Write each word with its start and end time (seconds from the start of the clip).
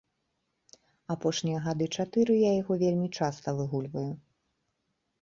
Апошнія 1.17 1.59
гады 1.67 1.85
чатыры 1.97 2.33
я 2.41 2.51
яго 2.61 2.81
вельмі 2.87 3.07
часта 3.23 3.47
выгульваю. 3.63 4.11